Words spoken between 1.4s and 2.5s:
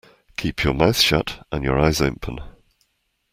and your eyes open.